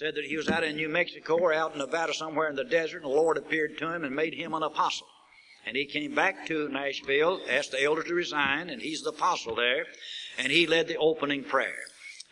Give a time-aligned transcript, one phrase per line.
[0.00, 2.64] said that he was out in New Mexico or out in Nevada somewhere in the
[2.64, 5.06] desert, and the Lord appeared to him and made him an apostle.
[5.66, 9.56] And he came back to Nashville, asked the elder to resign, and he's the apostle
[9.56, 9.84] there,
[10.38, 11.76] and he led the opening prayer.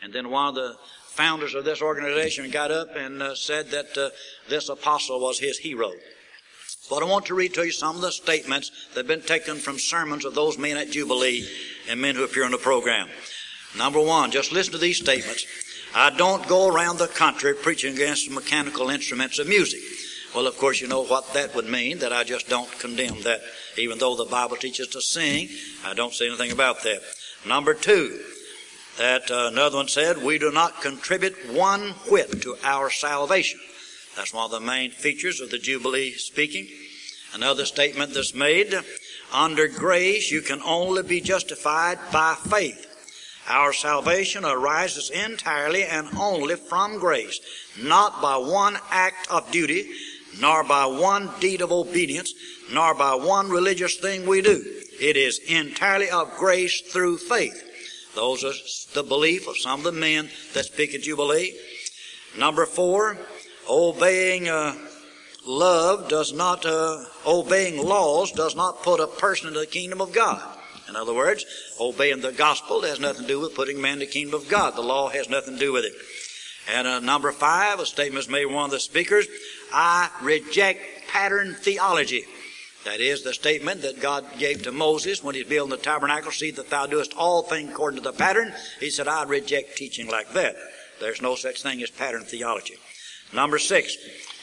[0.03, 0.77] And then one of the
[1.09, 4.09] founders of this organization got up and uh, said that uh,
[4.49, 5.93] this apostle was his hero.
[6.89, 9.59] But I want to read to you some of the statements that have been taken
[9.59, 11.47] from sermons of those men at Jubilee
[11.87, 13.11] and men who appear on the program.
[13.77, 15.45] Number one, just listen to these statements.
[15.95, 19.81] I don't go around the country preaching against mechanical instruments of music.
[20.35, 23.41] Well, of course, you know what that would mean, that I just don't condemn that.
[23.77, 25.49] Even though the Bible teaches to sing,
[25.85, 27.01] I don't say anything about that.
[27.47, 28.21] Number two,
[28.99, 33.61] that uh, another one said, we do not contribute one whit to our salvation.
[34.17, 36.69] That's one of the main features of the Jubilee speaking.
[37.35, 38.75] Another statement that's made,
[39.33, 42.88] under grace you can only be justified by faith.
[43.49, 47.41] Our salvation arises entirely and only from grace,
[47.83, 49.91] not by one act of duty,
[50.39, 52.35] nor by one deed of obedience,
[52.71, 54.63] nor by one religious thing we do.
[55.01, 57.65] It is entirely of grace through faith.
[58.15, 58.53] Those are
[58.95, 61.57] the belief of some of the men that speak at Jubilee.
[62.37, 63.17] Number four,
[63.69, 64.75] obeying uh,
[65.47, 70.13] love does not, uh, obeying laws does not put a person into the kingdom of
[70.13, 70.58] God.
[70.89, 71.45] In other words,
[71.81, 74.75] obeying the gospel has nothing to do with putting man in the kingdom of God.
[74.75, 75.93] The law has nothing to do with it.
[76.71, 79.27] And uh, number five, a statement is made by one of the speakers.
[79.73, 82.25] I reject pattern theology.
[82.85, 86.31] That is the statement that God gave to Moses when he's building the tabernacle.
[86.31, 88.55] See that thou doest all things according to the pattern.
[88.81, 90.57] He said, I reject teaching like that.
[91.01, 92.77] There's no such thing as pattern theology.
[93.33, 93.97] Number six,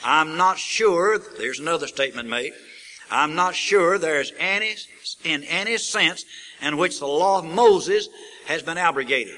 [0.03, 2.53] I'm not sure, there's another statement made,
[3.11, 4.75] I'm not sure there's any,
[5.23, 6.25] in any sense
[6.61, 8.09] in which the law of Moses
[8.47, 9.35] has been abrogated.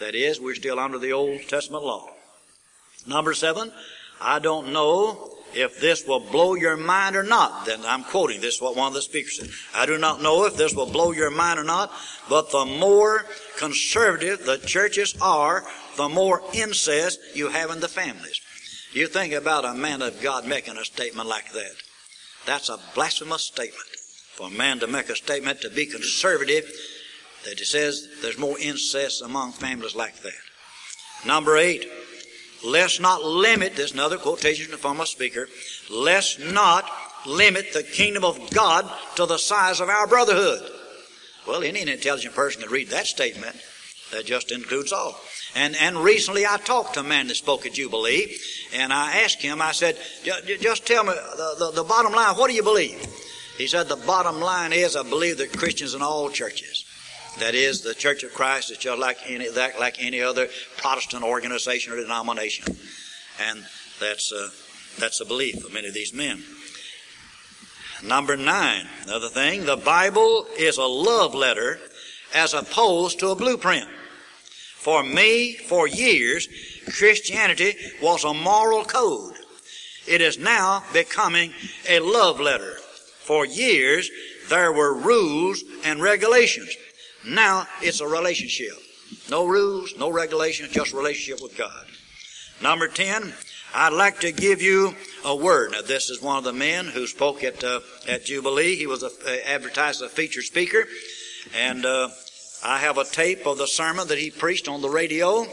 [0.00, 2.10] That is, we're still under the Old Testament law.
[3.06, 3.72] Number seven,
[4.20, 7.66] I don't know if this will blow your mind or not.
[7.66, 9.50] Then I'm quoting this, what one of the speakers said.
[9.74, 11.92] I do not know if this will blow your mind or not,
[12.28, 13.24] but the more
[13.56, 15.64] conservative the churches are,
[15.96, 18.40] the more incest you have in the families.
[18.92, 21.74] You think about a man of God making a statement like that.
[22.46, 23.86] That's a blasphemous statement.
[24.34, 26.70] For a man to make a statement to be conservative,
[27.44, 30.32] that he says there's more incest among families like that.
[31.24, 31.86] Number eight,
[32.64, 35.48] let's not limit, this another quotation from a speaker,
[35.90, 36.84] let's not
[37.26, 40.70] limit the kingdom of God to the size of our brotherhood.
[41.46, 43.56] Well, any intelligent person can read that statement.
[44.14, 45.20] That just includes all.
[45.56, 48.36] And, and recently I talked to a man that spoke at Jubilee,
[48.72, 49.98] and I asked him, I said,
[50.60, 53.04] just tell me the, the, the bottom line, what do you believe?
[53.58, 56.84] He said, the bottom line is I believe that Christians in all churches,
[57.40, 61.24] that is, the Church of Christ is just like any, that, like any other Protestant
[61.24, 62.76] organization or denomination.
[63.48, 63.64] And
[63.98, 64.48] that's, uh,
[65.00, 66.42] that's the belief of many of these men.
[68.04, 71.80] Number nine, another thing, the Bible is a love letter
[72.32, 73.88] as opposed to a blueprint.
[74.84, 76.46] For me, for years,
[76.90, 79.32] Christianity was a moral code.
[80.06, 81.54] It is now becoming
[81.88, 82.74] a love letter.
[83.20, 84.10] For years,
[84.50, 86.68] there were rules and regulations.
[87.26, 88.74] Now it's a relationship.
[89.30, 91.86] No rules, no regulations, just relationship with God.
[92.60, 93.32] Number 10,
[93.74, 94.94] I'd like to give you
[95.24, 95.72] a word.
[95.72, 98.76] Now, this is one of the men who spoke at, uh, at Jubilee.
[98.76, 100.84] He was a, uh, advertised as a featured speaker.
[101.54, 102.10] And uh,
[102.64, 105.46] I have a tape of the sermon that he preached on the radio,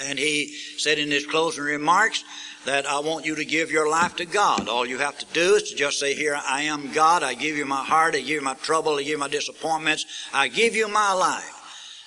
[0.00, 2.22] and he said in his closing remarks
[2.66, 4.68] that I want you to give your life to God.
[4.68, 7.24] All you have to do is to just say, Here I am, God.
[7.24, 8.14] I give you my heart.
[8.14, 8.94] I give you my trouble.
[8.94, 10.06] I give you my disappointments.
[10.32, 11.56] I give you my life.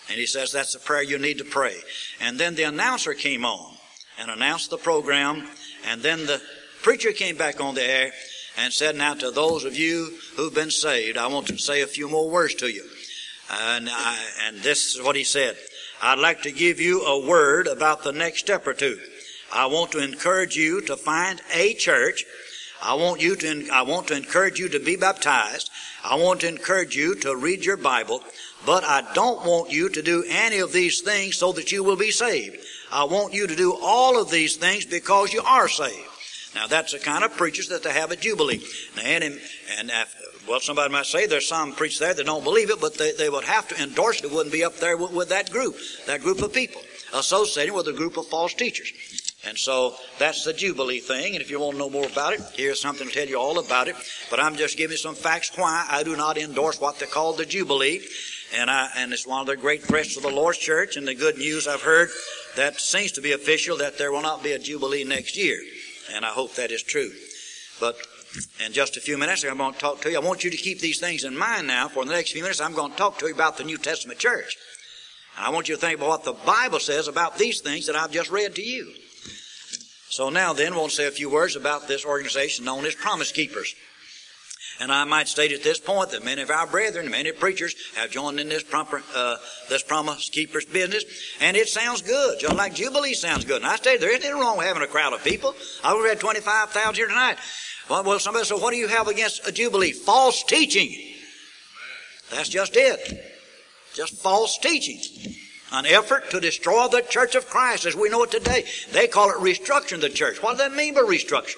[0.09, 1.75] And he says that's the prayer you need to pray.
[2.21, 3.75] And then the announcer came on
[4.19, 5.47] and announced the program.
[5.85, 6.41] And then the
[6.81, 8.11] preacher came back on the air
[8.57, 11.87] and said, Now to those of you who've been saved, I want to say a
[11.87, 12.83] few more words to you.
[13.51, 15.57] And, I, and this is what he said.
[16.01, 18.99] I'd like to give you a word about the next step or two.
[19.53, 22.25] I want to encourage you to find a church.
[22.81, 25.69] I want you to, I want to encourage you to be baptized.
[26.03, 28.21] I want to encourage you to read your Bible.
[28.65, 31.95] But I don't want you to do any of these things so that you will
[31.95, 32.57] be saved.
[32.91, 36.09] I want you to do all of these things because you are saved.
[36.55, 38.63] Now that's the kind of preachers that they have at Jubilee.
[39.03, 39.23] And,
[39.79, 39.91] and
[40.47, 43.29] well, somebody might say there's some preachers there that don't believe it, but they, they
[43.29, 44.25] would have to endorse it.
[44.25, 46.81] It wouldn't be up there with, with that group, that group of people,
[47.13, 48.91] associating with a group of false teachers.
[49.45, 51.33] And so that's the Jubilee thing.
[51.33, 53.59] And if you want to know more about it, here's something to tell you all
[53.59, 53.95] about it.
[54.29, 57.33] But I'm just giving you some facts why I do not endorse what they call
[57.33, 58.01] the Jubilee.
[58.55, 60.95] And I, and it's one of the great threats of the Lord's church.
[60.95, 62.09] And the good news I've heard
[62.55, 65.59] that seems to be official that there will not be a Jubilee next year.
[66.13, 67.11] And I hope that is true.
[67.79, 67.97] But
[68.65, 70.17] in just a few minutes, I'm going to talk to you.
[70.17, 71.87] I want you to keep these things in mind now.
[71.87, 74.19] For the next few minutes, I'm going to talk to you about the New Testament
[74.19, 74.57] church.
[75.37, 77.95] And I want you to think about what the Bible says about these things that
[77.95, 78.93] I've just read to you.
[80.09, 83.73] So now then, we'll say a few words about this organization known as Promise Keepers.
[84.79, 88.09] And I might state at this point that many of our brethren, many preachers have
[88.09, 89.37] joined in this, proper, uh,
[89.69, 91.05] this promise keepers business,
[91.39, 93.57] and it sounds good, just like Jubilee sounds good.
[93.57, 95.55] And I say there isn't anything wrong with having a crowd of people.
[95.83, 97.37] I have had 25,000 here tonight.
[97.89, 99.91] Well, well, somebody said, what do you have against a Jubilee?
[99.91, 100.95] False teaching.
[102.31, 103.23] That's just it.
[103.93, 105.35] Just false teaching.
[105.71, 108.65] An effort to destroy the church of Christ as we know it today.
[108.91, 110.41] They call it restructuring the church.
[110.41, 111.57] What does that mean by restructure?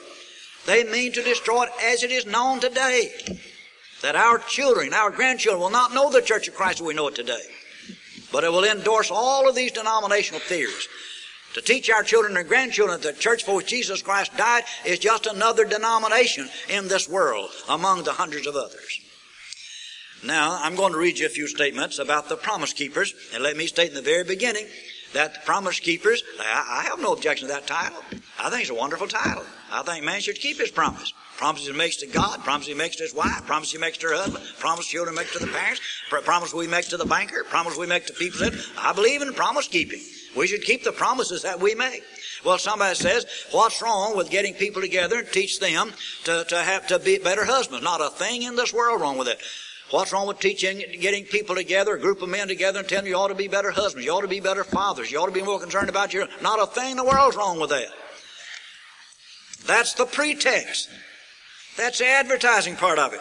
[0.66, 3.12] They mean to destroy it as it is known today.
[4.02, 7.08] That our children, our grandchildren will not know the church of Christ as we know
[7.08, 7.42] it today.
[8.32, 10.88] But it will endorse all of these denominational theories.
[11.54, 15.00] To teach our children and grandchildren that the church for which Jesus Christ died is
[15.00, 19.00] just another denomination in this world among the hundreds of others.
[20.24, 23.56] Now, I'm going to read you a few statements about the Promise Keepers, and let
[23.56, 24.66] me state in the very beginning
[25.14, 28.04] that the Promise Keepers, I, I have no objection to that title.
[28.40, 29.46] I think it's a wonderful title.
[29.72, 31.14] I think man should keep his promise.
[31.38, 34.08] Promises he makes to God, promises he makes to his wife, promises he makes to
[34.08, 37.78] her husband, promises children make to the parents, promises we make to the banker, promises
[37.78, 38.50] we make to people.
[38.78, 40.00] I believe in promise keeping.
[40.38, 42.04] We should keep the promises that we make.
[42.46, 45.92] Well, somebody says, what's wrong with getting people together and teach them
[46.26, 47.84] to, to have to be better husbands?
[47.84, 49.42] Not a thing in this world wrong with it.
[49.92, 53.12] What's wrong with teaching, getting people together, a group of men together, and telling them
[53.12, 55.32] you ought to be better husbands, you ought to be better fathers, you ought to
[55.32, 56.28] be more concerned about your.
[56.42, 57.88] Not a thing in the world's wrong with that.
[59.66, 60.90] That's the pretext.
[61.78, 63.20] That's the advertising part of it.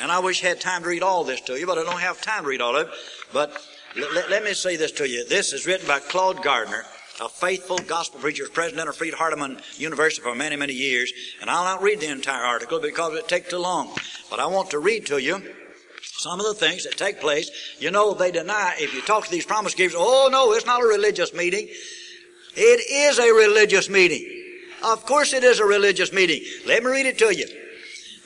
[0.00, 2.00] And I wish I had time to read all this to you, but I don't
[2.00, 2.94] have time to read all of it.
[3.32, 3.52] But
[3.96, 5.26] let, let me say this to you.
[5.26, 6.84] This is written by Claude Gardner,
[7.20, 11.12] a faithful gospel preacher, president of Freed Hardeman University for many, many years.
[11.40, 13.92] And I'll not read the entire article because it takes too long.
[14.30, 15.42] But I want to read to you
[16.02, 17.50] some of the things that take place.
[17.80, 20.82] You know, they deny, if you talk to these promise givers, oh no, it's not
[20.82, 21.68] a religious meeting.
[22.54, 24.37] It is a religious meeting.
[24.82, 26.42] Of course it is a religious meeting.
[26.66, 27.46] Let me read it to you.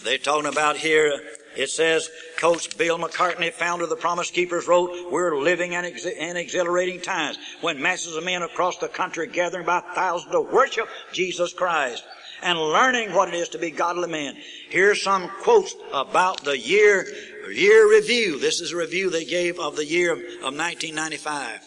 [0.05, 1.21] They're talking about here,
[1.57, 6.05] it says, Coach Bill McCartney, founder of the Promise Keepers, wrote, We're living in, ex-
[6.05, 10.89] in exhilarating times when masses of men across the country gathering by thousands to worship
[11.13, 12.05] Jesus Christ
[12.43, 14.37] and learning what it is to be godly men.
[14.69, 17.07] Here's some quotes about the year,
[17.51, 18.41] year review.
[18.41, 21.61] This is a review they gave of the year of, of 1995.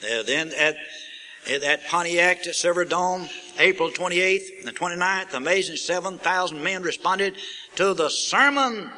[0.00, 0.76] Uh, then at
[1.50, 7.36] at Pontiac at Silverdome, April 28th and the 29th, amazing 7,000 men responded
[7.74, 8.90] to the sermon,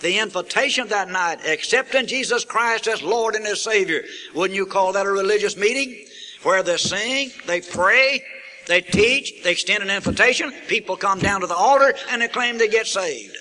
[0.00, 4.02] the invitation that night, accepting Jesus Christ as Lord and as Savior.
[4.34, 6.04] Wouldn't you call that a religious meeting?
[6.42, 8.22] Where they sing, they pray,
[8.66, 12.58] they teach, they extend an invitation, people come down to the altar and they claim
[12.58, 13.36] they get saved.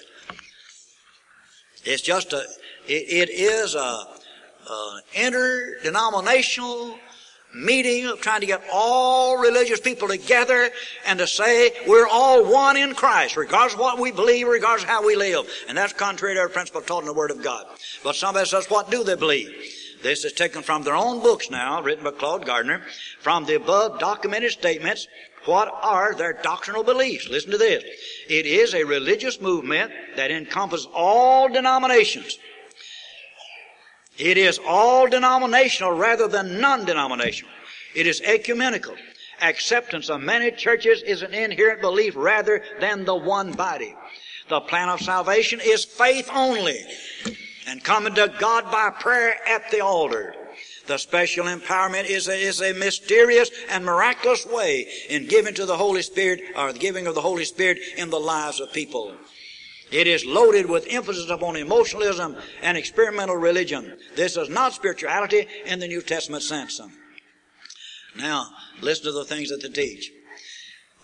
[1.84, 2.44] It's just a,
[2.88, 6.95] it, it is a, a interdenominational
[7.53, 10.69] meeting of trying to get all religious people together
[11.06, 14.89] and to say we're all one in Christ, regardless of what we believe, regardless of
[14.89, 15.50] how we live.
[15.68, 17.65] And that's contrary to our principle taught in the Word of God.
[18.03, 19.51] But somebody says, what do they believe?
[20.01, 22.81] This is taken from their own books now, written by Claude Gardner.
[23.19, 25.07] From the above documented statements,
[25.45, 27.29] what are their doctrinal beliefs?
[27.29, 27.84] Listen to this.
[28.29, 32.38] It is a religious movement that encompasses all denominations
[34.18, 37.51] it is all denominational rather than non-denominational.
[37.96, 38.96] It is ecumenical.
[39.41, 43.96] Acceptance of many churches is an inherent belief rather than the one body.
[44.50, 46.80] The plan of salvation is faith only
[47.68, 50.36] and coming to God by prayer at the altar.
[50.88, 55.77] The special empowerment is a, is a mysterious and miraculous way in giving to the
[55.77, 59.13] Holy Spirit or the giving of the Holy Spirit in the lives of people.
[59.91, 63.98] It is loaded with emphasis upon emotionalism and experimental religion.
[64.15, 66.79] This is not spirituality in the New Testament sense.
[68.17, 68.48] Now,
[68.81, 70.12] listen to the things that they teach.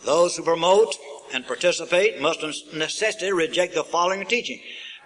[0.05, 0.95] Those who promote
[1.33, 4.61] and participate must of necessity reject the following teaching.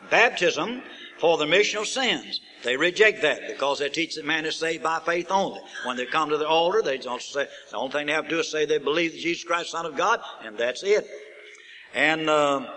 [0.10, 0.84] Baptism
[1.20, 2.42] for the remission of sins.
[2.64, 5.62] They reject that because they teach that man is saved by faith only.
[5.86, 8.30] When they come to the altar, they also say the only thing they have to
[8.30, 11.08] do is say they believe Jesus Christ, Son of God, and that's it.
[11.94, 12.68] And uh,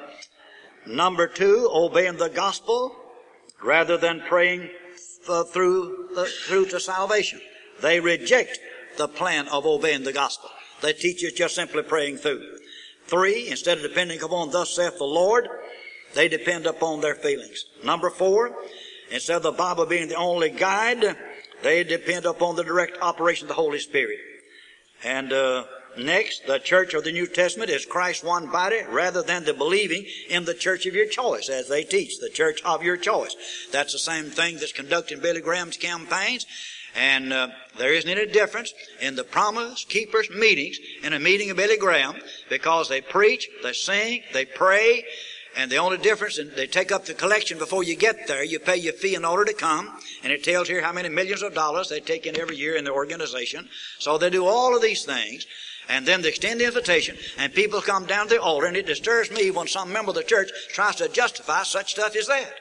[0.86, 2.94] Number two, obeying the gospel
[3.62, 4.70] rather than praying
[5.24, 7.40] through, the, through to salvation.
[7.80, 8.58] They reject
[8.96, 10.50] the plan of obeying the gospel.
[10.82, 12.42] They teach you just simply praying through.
[13.06, 15.48] Three, instead of depending upon thus saith the Lord,
[16.14, 17.64] they depend upon their feelings.
[17.84, 18.54] Number four,
[19.10, 21.16] instead of the Bible being the only guide,
[21.62, 24.18] they depend upon the direct operation of the Holy Spirit.
[25.02, 25.64] And uh,
[25.98, 30.06] next, the church of the New Testament is Christ's one body rather than the believing
[30.28, 33.36] in the church of your choice, as they teach, the church of your choice.
[33.72, 36.46] That's the same thing that's conducting Billy Graham's campaigns.
[36.96, 41.56] And uh, there isn't any difference in the promise keepers meetings in a meeting of
[41.56, 42.16] Billy Graham
[42.48, 45.04] because they preach, they sing, they pray,
[45.56, 48.44] and the only difference, is they take up the collection before you get there.
[48.44, 51.42] You pay your fee in order to come, and it tells here how many millions
[51.42, 53.68] of dollars they take in every year in the organization.
[53.98, 55.46] So they do all of these things,
[55.88, 58.86] and then they extend the invitation, and people come down to the altar, and it
[58.86, 62.54] disturbs me when some member of the church tries to justify such stuff as that.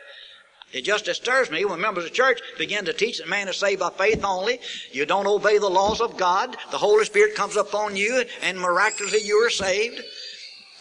[0.73, 3.57] It just disturbs me when members of the church begin to teach that man is
[3.57, 4.59] saved by faith only.
[4.91, 6.57] You don't obey the laws of God.
[6.71, 10.01] The Holy Spirit comes upon you, and miraculously you are saved.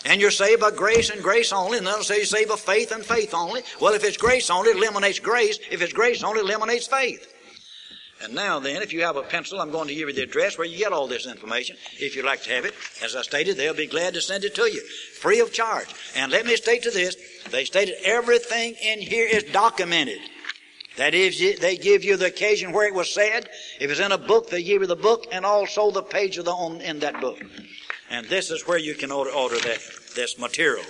[0.07, 2.91] And you're saved by grace and grace only, and they'll say you're saved by faith
[2.91, 3.63] and faith only.
[3.81, 5.59] Well, if it's grace only, it eliminates grace.
[5.71, 7.33] If it's grace only, it eliminates faith.
[8.23, 10.57] And now then, if you have a pencil, I'm going to give you the address
[10.57, 11.77] where you get all this information.
[11.99, 14.55] If you'd like to have it, as I stated, they'll be glad to send it
[14.55, 14.81] to you,
[15.19, 15.89] free of charge.
[16.15, 17.17] And let me state to this,
[17.51, 20.21] they stated everything in here is documented.
[20.99, 23.49] That is, they give you the occasion where it was said.
[23.81, 26.45] If it's in a book, they give you the book and also the page of
[26.45, 27.43] the on, in that book.
[28.11, 29.81] And this is where you can order, order that,
[30.15, 30.85] this material.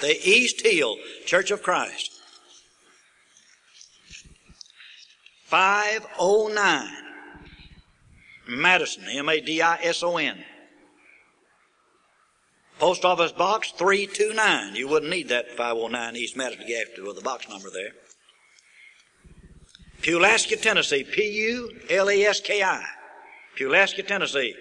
[0.00, 2.15] The East Hill Church of Christ.
[5.46, 6.88] 509
[8.48, 10.44] Madison, M-A-D-I-S-O-N.
[12.80, 14.74] Post Office Box 329.
[14.74, 17.92] You wouldn't need that 509 East Madison after with the box number there.
[20.02, 21.04] Pulaski, Tennessee.
[21.04, 22.84] P-U-L-A-S-K-I.
[23.56, 24.54] Pulaski, Tennessee.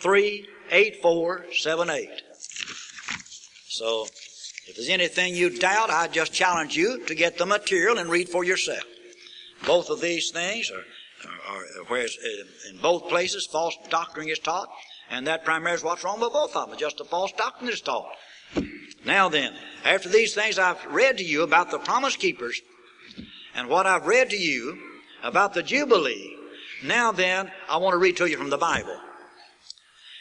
[0.00, 2.08] 38478.
[3.68, 4.06] So,
[4.66, 8.28] if there's anything you doubt, I just challenge you to get the material and read
[8.28, 8.82] for yourself.
[9.66, 10.84] Both of these things are,
[11.28, 14.68] are, are whereas uh, in both places false doctrine is taught,
[15.10, 16.78] and that primarily is what's wrong with both of them.
[16.78, 18.10] Just a false doctrine is taught.
[19.04, 22.60] Now then, after these things I've read to you about the promise keepers,
[23.54, 24.78] and what I've read to you
[25.22, 26.36] about the Jubilee,
[26.84, 28.98] now then, I want to read to you from the Bible.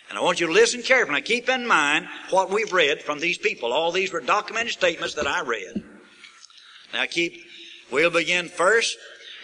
[0.10, 1.22] And I want you to listen carefully.
[1.22, 3.72] Keep in mind what we've read from these people.
[3.72, 5.84] All these were documented statements that I read.
[6.94, 7.40] Now keep,
[7.92, 8.98] we'll begin first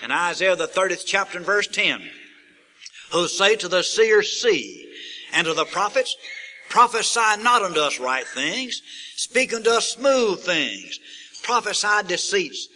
[0.06, 2.00] in Isaiah the 30th chapter and verse 10.
[3.12, 4.88] Who say to the seer, see,
[5.34, 6.16] and to the prophets,
[6.70, 8.84] prophesy not unto us right things,
[9.16, 11.00] speak unto us smooth things,
[11.44, 12.70] prophesy deceits.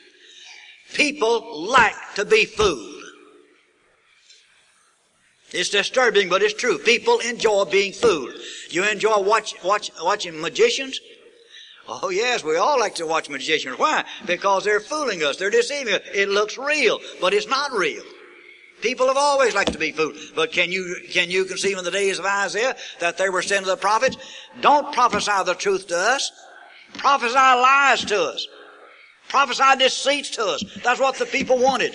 [0.94, 3.04] People like to be fooled.
[5.52, 6.80] It's disturbing, but it's true.
[6.80, 8.34] People enjoy being fooled.
[8.72, 11.00] You enjoy watch, watch, watching magicians?
[11.91, 13.79] Oh yes, we all like to watch magicians.
[13.79, 14.05] Why?
[14.25, 15.38] Because they're fooling us.
[15.38, 16.01] They're deceiving us.
[16.13, 18.03] It looks real, but it's not real.
[18.81, 20.15] People have always liked to be fooled.
[20.36, 23.62] But can you, can you conceive in the days of Isaiah that they were to
[23.62, 24.17] the prophets,
[24.62, 26.31] don't prophesy the truth to us.
[26.93, 28.48] Prophesy lies to us.
[29.27, 30.63] Prophesy deceits to us.
[30.84, 31.93] That's what the people wanted.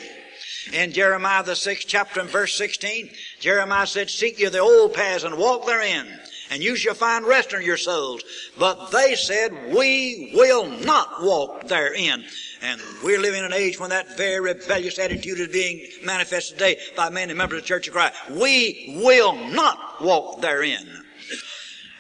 [0.72, 3.10] In Jeremiah the sixth chapter and verse 16,
[3.40, 6.06] Jeremiah said, Seek ye the old paths and walk therein,
[6.54, 8.22] and you shall find rest in your souls.
[8.56, 12.24] But they said, We will not walk therein.
[12.62, 16.78] And we're living in an age when that very rebellious attitude is being manifested today
[16.96, 18.14] by many members of the Church of Christ.
[18.30, 20.86] We will not walk therein.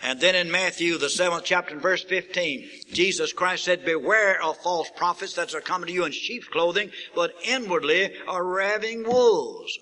[0.04, 4.56] And then in Matthew, the seventh chapter and verse 15, Jesus Christ said, Beware of
[4.58, 9.76] false prophets that are coming to you in sheep's clothing, but inwardly are raving wolves.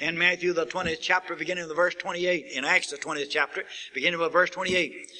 [0.00, 3.64] In Matthew, the 20th chapter, beginning of the verse 28, in Acts, the 20th chapter,
[3.94, 5.10] beginning of verse 28,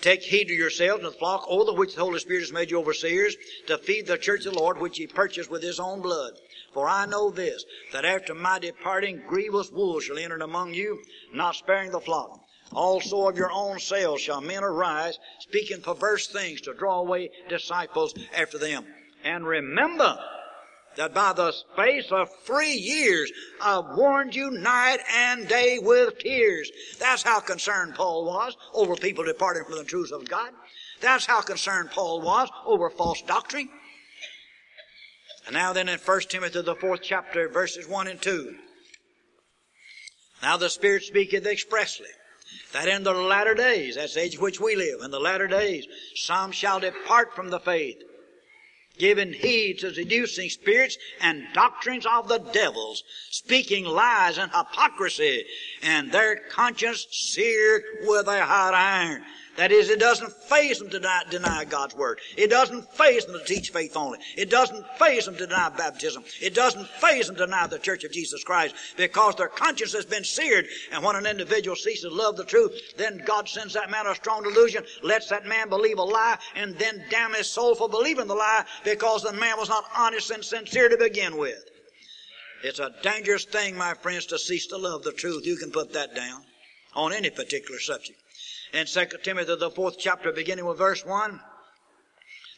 [0.00, 2.78] Take heed to yourselves and the flock over which the Holy Spirit has made you
[2.78, 3.36] overseers
[3.68, 6.32] to feed the church of the Lord which he purchased with his own blood.
[6.72, 11.00] For I know this, that after my departing, grievous wolves shall enter among you,
[11.32, 12.40] not sparing the flock.
[12.72, 18.14] Also of your own selves shall men arise, speaking perverse things to draw away disciples
[18.36, 18.84] after them.
[19.22, 20.18] And remember
[20.96, 26.70] that by the space of three years I've warned you night and day with tears.
[26.98, 30.50] That's how concerned Paul was over people departing from the truths of God.
[31.00, 33.68] That's how concerned Paul was over false doctrine.
[35.46, 38.54] And now then in 1 Timothy the fourth chapter verses 1 and 2.
[40.42, 42.08] Now the Spirit speaketh expressly
[42.72, 45.86] that in the latter days, that's the age which we live, in the latter days,
[46.14, 47.96] some shall depart from the faith,
[48.98, 55.44] giving heed to seducing spirits and doctrines of the devils, speaking lies and hypocrisy,
[55.82, 59.22] and their conscience seared with a hot iron.
[59.56, 62.18] That is, it doesn't faze them to deny, deny, God's Word.
[62.36, 64.18] It doesn't faze them to teach faith only.
[64.36, 66.24] It doesn't faze them to deny baptism.
[66.42, 70.06] It doesn't faze them to deny the Church of Jesus Christ because their conscience has
[70.06, 70.66] been seared.
[70.90, 74.14] And when an individual ceases to love the truth, then God sends that man a
[74.16, 78.26] strong delusion, lets that man believe a lie, and then damn his soul for believing
[78.26, 81.62] the lie because the man was not honest and sincere to begin with.
[82.64, 85.46] It's a dangerous thing, my friends, to cease to love the truth.
[85.46, 86.42] You can put that down
[86.94, 88.18] on any particular subject
[88.74, 91.40] in 2 Timothy, the fourth chapter, beginning with verse 1.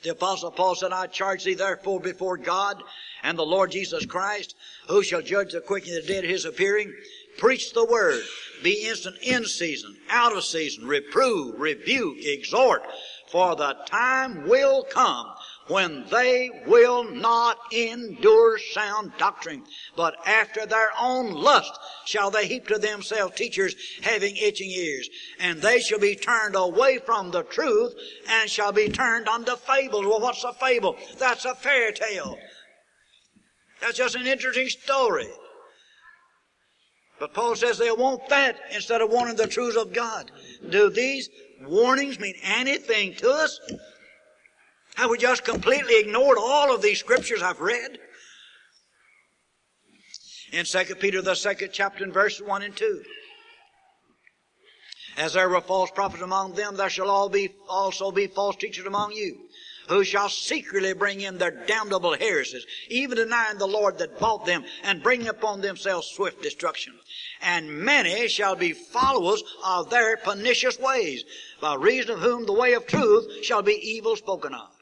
[0.03, 2.83] The apostle Paul said, I charge thee therefore before God
[3.23, 4.55] and the Lord Jesus Christ,
[4.89, 6.93] who shall judge the quick and the dead his appearing.
[7.37, 8.23] Preach the word.
[8.63, 10.87] Be instant in season, out of season.
[10.87, 12.83] Reprove, rebuke, exhort.
[13.31, 15.27] For the time will come
[15.69, 19.65] when they will not endure sound doctrine,
[19.97, 21.73] but after their own lust
[22.05, 25.09] shall they heap to themselves teachers having itching ears,
[25.41, 27.95] and they shall be turned away from the truth
[28.29, 30.07] and shall be turned unto fables.
[30.07, 30.97] Well, what's a fable?
[31.19, 32.39] That's a fairy tale.
[33.81, 35.29] That's just an interesting story.
[37.19, 40.31] But Paul says they want that instead of wanting the truths of God.
[40.69, 41.31] Do these
[41.63, 43.59] warnings mean anything to us?
[44.97, 47.99] Have we just completely ignored all of these scriptures I've read?
[50.53, 53.03] In 2 Peter, the second chapter, in verses 1 and 2.
[55.19, 58.87] As there were false prophets among them, there shall all be, also be false teachers
[58.87, 59.49] among you,
[59.89, 64.65] who shall secretly bring in their damnable heresies, even denying the Lord that bought them,
[64.83, 66.95] and bring upon themselves swift destruction.
[67.43, 71.25] And many shall be followers of their pernicious ways,
[71.61, 74.76] by reason of whom the way of truth shall be evil spoken of.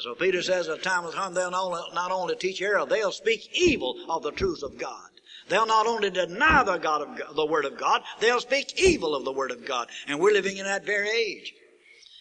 [0.00, 3.96] So Peter says, "A time will come they'll not only teach error, they'll speak evil
[4.08, 5.10] of the truth of God.
[5.48, 9.14] They'll not only deny the God of God, the Word of God, they'll speak evil
[9.14, 9.88] of the Word of God.
[10.06, 11.54] And we're living in that very age.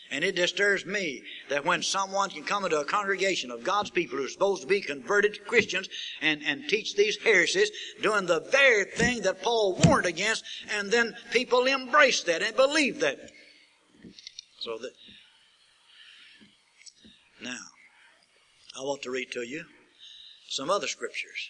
[0.09, 4.17] And it disturbs me that when someone can come into a congregation of God's people
[4.17, 5.89] who are supposed to be converted Christians
[6.21, 7.69] and, and teach these heresies,
[8.01, 13.01] doing the very thing that Paul warned against, and then people embrace that and believe
[13.01, 13.19] that.
[14.59, 14.91] So that
[17.41, 17.65] now,
[18.77, 19.65] I want to read to you
[20.49, 21.49] some other scriptures.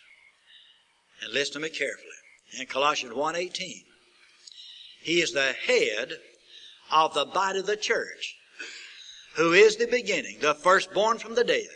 [1.21, 2.08] And listen to me carefully.
[2.60, 3.84] In Colossians 1.18,
[5.02, 6.13] He is the head
[6.91, 8.36] of the body of the church,
[9.36, 11.67] who is the beginning, the firstborn from the dead,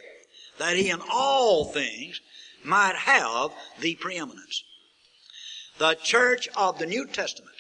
[0.58, 2.19] that He in all things
[2.63, 4.63] might have the preeminence.
[5.78, 7.56] The church of the New Testament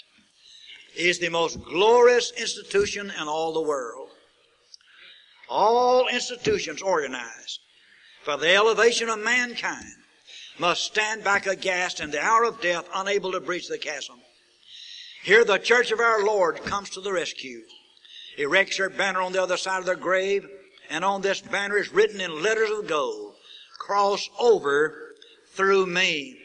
[0.95, 4.00] is the most glorious institution in all the world
[5.51, 7.59] all institutions organized
[8.23, 9.93] for the elevation of mankind
[10.57, 14.15] must stand back aghast in the hour of death, unable to breach the chasm.
[15.23, 17.61] Here the church of our Lord comes to the rescue,
[18.37, 20.47] erects her banner on the other side of the grave,
[20.89, 23.35] and on this banner is written in letters of gold,
[23.77, 25.15] cross over
[25.53, 26.37] through me.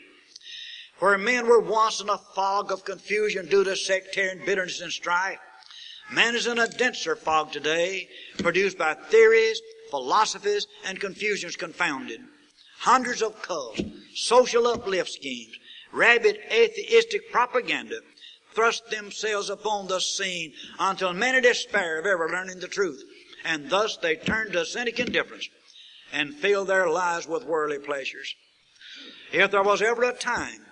[0.99, 5.38] Where men were once in a fog of confusion due to sectarian bitterness and strife,
[6.11, 12.21] Man is in a denser fog today, produced by theories, philosophies, and confusions confounded.
[12.79, 13.83] Hundreds of cults,
[14.14, 15.59] social uplift schemes,
[15.92, 17.97] rabid atheistic propaganda
[18.55, 23.03] thrust themselves upon the scene until many despair of ever learning the truth,
[23.45, 25.49] and thus they turn to cynic indifference
[26.12, 28.35] and fill their lives with worldly pleasures.
[29.33, 30.64] If there was ever a time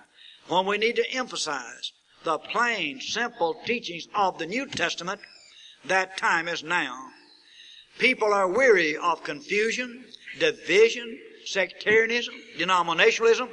[0.49, 1.93] when we need to emphasize
[2.25, 5.21] the plain, simple teachings of the New Testament,
[5.85, 7.09] that time is now.
[7.99, 10.05] People are weary of confusion,
[10.39, 13.49] division, sectarianism, denominationalism,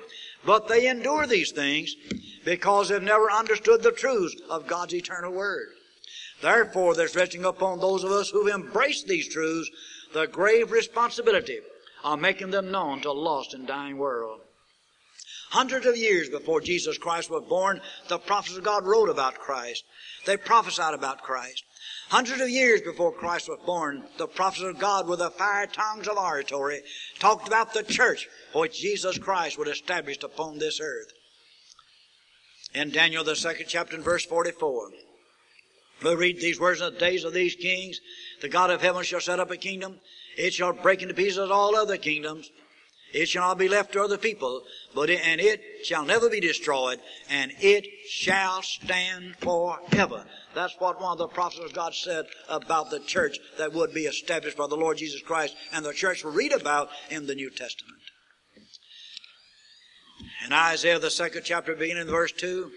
[0.46, 1.96] but they endure these things
[2.44, 5.68] because they've never understood the truths of God's eternal Word.
[6.42, 9.70] Therefore, there's resting upon those of us who've embraced these truths
[10.14, 11.60] the grave responsibility
[12.04, 14.42] of making them known to a lost and dying world.
[15.52, 19.84] Hundreds of years before Jesus Christ was born, the prophets of God wrote about Christ.
[20.26, 21.66] They prophesied about Christ.
[22.08, 26.08] Hundreds of years before Christ was born, the prophets of God with the fire tongues
[26.08, 26.80] of oratory
[27.20, 31.12] talked about the church which Jesus Christ would establish upon this earth.
[32.74, 34.92] In Daniel, the second chapter, and verse 44,
[36.02, 38.00] we read these words in the days of these kings,
[38.42, 40.00] the God of heaven shall set up a kingdom.
[40.38, 42.50] It shall break into pieces all other kingdoms
[43.14, 44.64] it shall not be left to other people,
[44.96, 50.26] but it, and it shall never be destroyed, and it shall stand forever.
[50.54, 54.02] That's what one of the prophets of God said about the church that would be
[54.02, 57.50] established by the Lord Jesus Christ, and the church we read about in the New
[57.50, 58.02] Testament.
[60.46, 62.72] In Isaiah the second chapter, beginning in verse two,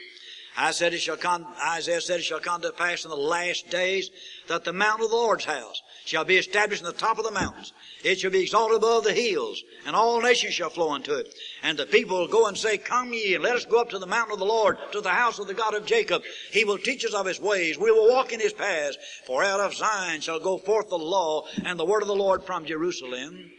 [0.57, 3.71] I said it shall come, Isaiah said it shall come to pass in the last
[3.71, 4.11] days
[4.49, 7.31] that the mountain of the Lord's house shall be established in the top of the
[7.31, 7.73] mountains.
[8.03, 11.35] It shall be exalted above the hills, and all nations shall flow unto it.
[11.63, 13.99] And the people will go and say, Come ye, and let us go up to
[13.99, 16.23] the mountain of the Lord, to the house of the God of Jacob.
[16.51, 17.79] He will teach us of his ways.
[17.79, 18.99] We will walk in his paths.
[19.27, 22.45] For out of Zion shall go forth the law and the word of the Lord
[22.45, 23.51] from Jerusalem.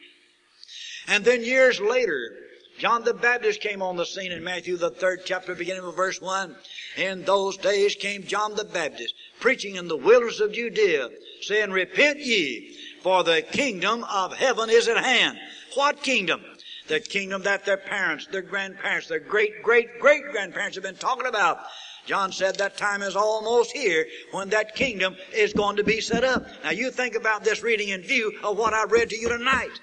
[1.07, 2.37] And then years later,
[2.77, 6.19] John the Baptist came on the scene in Matthew, the third chapter, beginning with verse
[6.19, 6.55] 1.
[6.97, 11.09] In those days came John the Baptist, preaching in the wilderness of Judea,
[11.41, 15.37] saying, Repent ye, for the kingdom of heaven is at hand.
[15.75, 16.41] What kingdom?
[16.87, 21.25] The kingdom that their parents, their grandparents, their great, great, great grandparents have been talking
[21.25, 21.59] about.
[22.05, 26.23] John said that time is almost here when that kingdom is going to be set
[26.23, 26.45] up.
[26.63, 29.79] Now you think about this reading in view of what I read to you tonight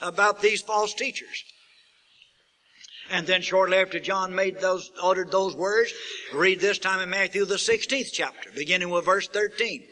[0.00, 1.44] about these false teachers.
[3.10, 5.92] And then shortly after John made those, uttered those words,
[6.32, 9.84] read this time in Matthew the 16th chapter, beginning with verse 13.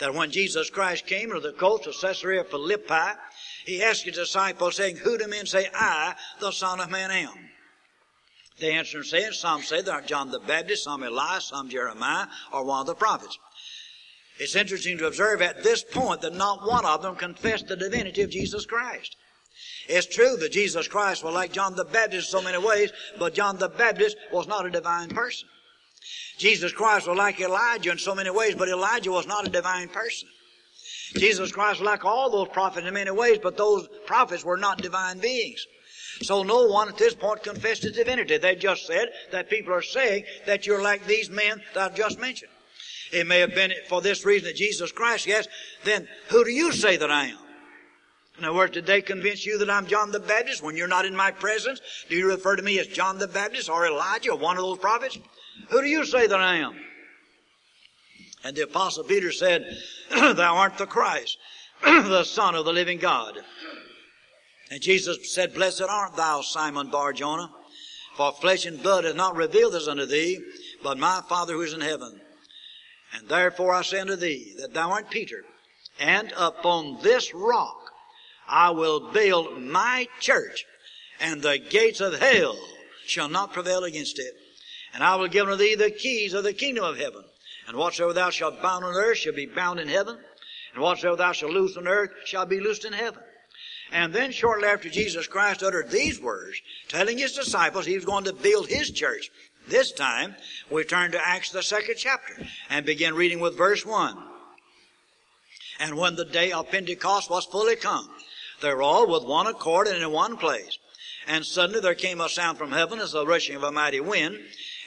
[0.00, 3.18] That when Jesus Christ came to the coast of Caesarea Philippi,
[3.64, 7.50] he asked his disciples, saying, Who do men say I, the Son of Man, am?
[8.60, 12.64] They answered and said, Some say that John the Baptist, some Elias, some Jeremiah, or
[12.64, 13.38] one of the prophets.
[14.38, 18.22] It's interesting to observe at this point that not one of them confessed the divinity
[18.22, 19.16] of Jesus Christ.
[19.88, 23.34] It's true that Jesus Christ was like John the Baptist in so many ways, but
[23.34, 25.48] John the Baptist was not a divine person.
[26.38, 29.88] Jesus Christ was like Elijah in so many ways, but Elijah was not a divine
[29.88, 30.28] person.
[31.14, 34.80] Jesus Christ was like all those prophets in many ways, but those prophets were not
[34.80, 35.66] divine beings.
[36.22, 38.38] So no one at this point confessed his divinity.
[38.38, 42.20] They just said that people are saying that you're like these men that I've just
[42.20, 42.50] mentioned.
[43.12, 45.48] It may have been for this reason that Jesus Christ, yes,
[45.84, 47.38] then who do you say that I am?
[48.38, 51.04] In other words, did they convince you that I'm John the Baptist when you're not
[51.04, 51.80] in my presence?
[52.08, 54.78] Do you refer to me as John the Baptist or Elijah or one of those
[54.78, 55.18] prophets?
[55.70, 56.74] Who do you say that I am?
[58.44, 59.66] And the apostle Peter said,
[60.10, 61.36] thou art the Christ,
[61.82, 63.34] the son of the living God.
[64.70, 67.50] And Jesus said, blessed art thou, Simon Bar-Jonah,
[68.16, 70.40] for flesh and blood has not revealed this unto thee,
[70.82, 72.20] but my Father who is in heaven.
[73.14, 75.44] And therefore I say unto thee, that thou art Peter,
[75.98, 77.92] and upon this rock
[78.48, 80.64] I will build my church,
[81.20, 82.58] and the gates of hell
[83.06, 84.34] shall not prevail against it.
[84.94, 87.24] And I will give unto thee the keys of the kingdom of heaven.
[87.66, 90.18] And whatsoever thou shalt bound on earth shall be bound in heaven.
[90.72, 93.20] And whatsoever thou shalt loose on earth shall be loosed in heaven.
[93.90, 98.24] And then shortly after Jesus Christ uttered these words, telling his disciples he was going
[98.24, 99.30] to build his church.
[99.66, 100.34] This time,
[100.70, 102.34] we turn to Acts the second chapter
[102.70, 104.16] and begin reading with verse 1.
[105.80, 108.08] And when the day of Pentecost was fully come,
[108.60, 110.78] they were all with one accord and in one place.
[111.26, 114.38] And suddenly there came a sound from heaven as the rushing of a mighty wind,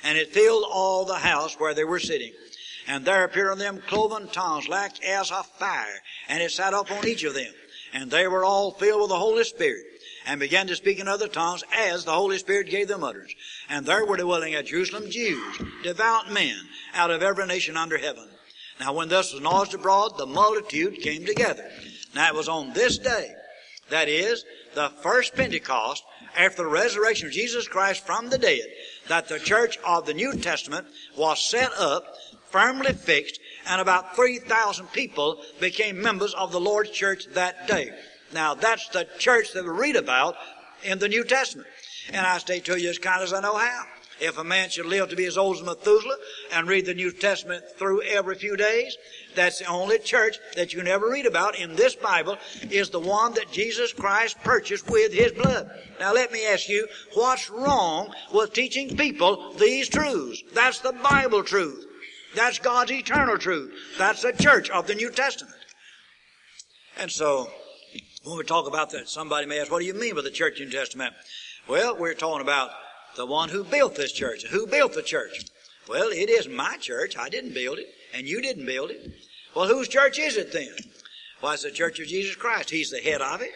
[0.03, 2.31] and it filled all the house where they were sitting.
[2.87, 7.07] And there appeared unto them cloven tongues like as of fire, and it sat upon
[7.07, 7.53] each of them.
[7.93, 9.85] And they were all filled with the Holy Spirit,
[10.25, 13.33] and began to speak in other tongues as the Holy Spirit gave them utterance.
[13.69, 16.57] And there were dwelling at Jerusalem Jews, devout men,
[16.93, 18.27] out of every nation under heaven.
[18.79, 21.69] Now when this was noised abroad, the multitude came together.
[22.15, 23.33] Now it was on this day
[23.89, 26.03] that is, the first Pentecost
[26.35, 28.65] after the resurrection of Jesus Christ from the dead,
[29.11, 34.87] that the church of the New Testament was set up, firmly fixed, and about 3,000
[34.93, 37.91] people became members of the Lord's church that day.
[38.33, 40.37] Now, that's the church that we read about
[40.81, 41.67] in the New Testament.
[42.13, 43.83] And I stay to you as kind as I know how.
[44.21, 46.15] If a man should live to be as old as Methuselah
[46.53, 48.95] and read the New Testament through every few days,
[49.33, 52.37] that's the only church that you never read about in this Bible
[52.69, 55.71] is the one that Jesus Christ purchased with His blood.
[55.99, 60.43] Now let me ask you, what's wrong with teaching people these truths?
[60.53, 61.87] That's the Bible truth.
[62.35, 63.73] That's God's eternal truth.
[63.97, 65.55] That's the church of the New Testament.
[66.99, 67.49] And so,
[68.23, 70.61] when we talk about that, somebody may ask, what do you mean by the church
[70.61, 71.15] in Testament?
[71.67, 72.69] Well, we're talking about
[73.15, 74.45] the one who built this church.
[74.45, 75.45] Who built the church?
[75.87, 77.17] Well, it is my church.
[77.17, 79.11] I didn't build it and you didn't build it.
[79.55, 80.73] Well, whose church is it then?
[81.41, 82.69] Well, it's the church of Jesus Christ.
[82.69, 83.51] He's the head of it.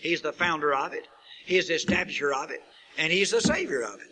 [0.00, 1.06] He's the founder of it.
[1.44, 2.62] He's the establisher of it.
[2.98, 4.08] And He's the Savior of it.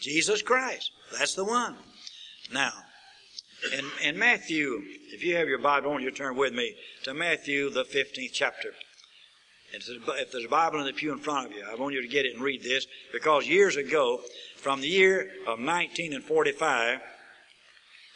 [0.00, 0.90] Jesus Christ.
[1.16, 1.76] That's the one.
[2.52, 2.72] Now,
[3.72, 6.74] in, in Matthew, if you have your Bible, I want you to turn with me
[7.04, 8.72] to Matthew, the 15th chapter.
[9.76, 12.08] If there's a Bible in the pew in front of you, I want you to
[12.08, 14.20] get it and read this because years ago,
[14.56, 17.00] from the year of 1945,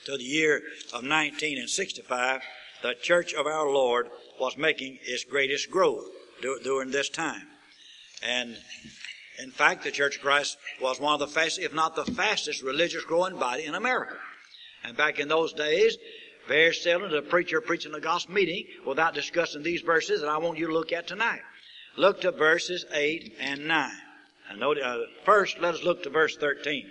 [0.07, 2.41] to the year of 1965,
[2.83, 4.09] the Church of our Lord
[4.41, 6.07] was making its greatest growth
[6.63, 7.47] during this time.
[8.23, 8.57] And
[9.43, 12.63] In fact, the Church of Christ was one of the fastest, if not the fastest,
[12.63, 14.17] religious growing body in America.
[14.85, 15.97] And back in those days,
[16.47, 20.29] very seldom did a preacher preach in a gospel meeting without discussing these verses that
[20.29, 21.41] I want you to look at tonight.
[22.01, 23.91] Look to verses 8 and 9.
[24.49, 26.87] And uh, first, let us look to verse 13.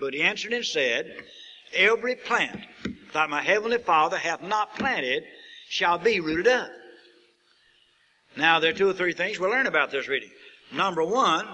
[0.00, 1.22] But he answered and said,
[1.72, 2.58] Every plant
[3.12, 5.22] that my heavenly Father hath not planted
[5.68, 6.68] shall be rooted up.
[8.36, 10.30] Now, there are two or three things we'll learn about this reading.
[10.72, 11.46] Number one,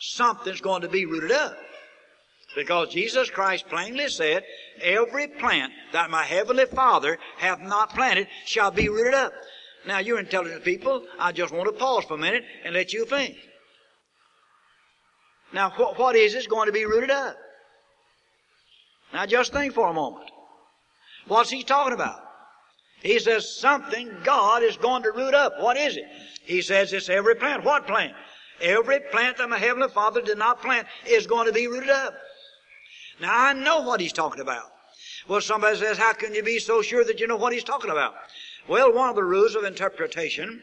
[0.00, 1.54] something's going to be rooted up.
[2.56, 4.42] Because Jesus Christ plainly said,
[4.80, 9.34] Every plant that my heavenly Father hath not planted shall be rooted up.
[9.86, 11.04] Now, you're intelligent people.
[11.18, 13.36] I just want to pause for a minute and let you think.
[15.52, 17.36] Now, what, what is this going to be rooted up?
[19.12, 20.30] Now, just think for a moment.
[21.26, 22.20] What's he talking about?
[23.02, 25.54] He says something God is going to root up.
[25.60, 26.04] What is it?
[26.44, 27.64] He says it's every plant.
[27.64, 28.12] What plant?
[28.60, 32.14] Every plant that my Heavenly Father did not plant is going to be rooted up.
[33.20, 34.64] Now I know what he's talking about.
[35.28, 37.90] Well, somebody says, how can you be so sure that you know what he's talking
[37.90, 38.14] about?
[38.68, 40.62] Well, one of the rules of interpretation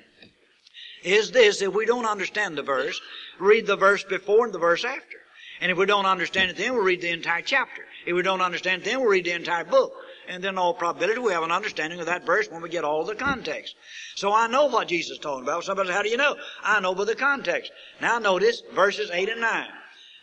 [1.04, 3.02] is this, if we don't understand the verse,
[3.40, 5.18] read the verse before and the verse after.
[5.60, 7.84] And if we don't understand it then, we'll read the entire chapter.
[8.06, 9.94] If we don't understand it then, we'll read the entire book.
[10.28, 12.84] And then, in all probability, we have an understanding of that verse when we get
[12.84, 13.76] all the context.
[14.16, 15.64] So I know what Jesus is talking about.
[15.64, 16.36] Somebody says, how do you know?
[16.64, 17.72] I know by the context.
[18.02, 19.68] Now notice verses 8 and 9.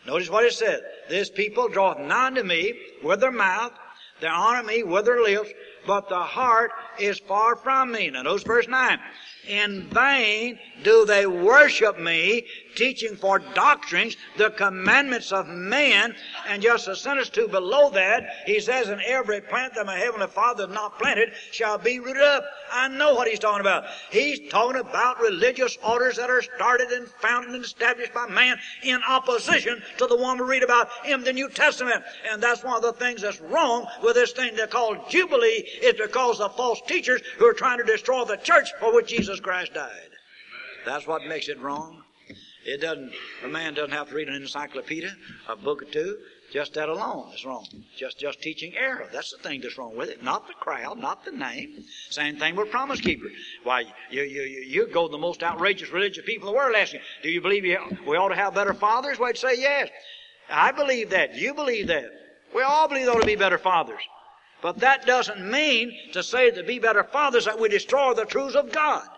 [0.07, 0.81] Notice what it says.
[1.09, 3.73] This people draweth nigh to me with their mouth,
[4.21, 5.51] they honor me with their lips,
[5.87, 8.11] but the heart is far from me.
[8.11, 8.99] Now notice verse 9.
[9.49, 16.15] In vain do they worship me, teaching for doctrines the commandments of men.
[16.49, 20.27] And just a sentence two below that, he says, And every plant that my heavenly
[20.27, 22.45] Father has not planted shall be rooted up.
[22.73, 23.85] I know what he's talking about.
[24.11, 29.01] He's talking about religious orders that are started and founded and established by man in
[29.09, 32.03] opposition to the one we read about in the New Testament.
[32.31, 35.95] And that's one of the things that's wrong with this thing they call Jubilee is
[35.95, 39.75] because of false teachers who are trying to destroy the church for which Jesus Christ
[39.75, 39.91] died.
[40.85, 42.03] That's what makes it wrong.
[42.65, 43.13] It doesn't,
[43.45, 45.15] a man doesn't have to read an encyclopedia,
[45.49, 46.19] a book or two.
[46.53, 47.67] Just that alone is wrong.
[47.97, 49.09] Just just teaching error.
[49.11, 50.23] That's the thing that's wrong with it.
[50.23, 51.83] Not the crowd, not the name.
[52.11, 53.33] Same thing with Promise keepers.
[53.65, 57.01] Why, you, you, you, go to the most outrageous religious people in the world asking,
[57.23, 59.19] do you believe you, we ought to have better fathers?
[59.19, 59.89] Well, would say yes.
[60.51, 61.35] I believe that.
[61.35, 62.11] You believe that.
[62.55, 64.03] We all believe there ought to be better fathers.
[64.61, 68.57] But that doesn't mean to say to be better fathers that we destroy the truths
[68.57, 69.09] of God.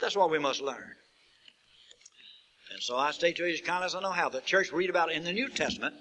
[0.00, 0.96] That's what we must learn.
[2.80, 4.30] And so I state to you as kindly as I know how.
[4.30, 5.94] The church we read about in the New Testament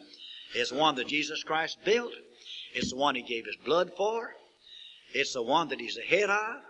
[0.55, 2.13] is one that Jesus Christ built.
[2.73, 4.33] It's the one He gave His blood for.
[5.13, 6.61] It's the one that He's the head of.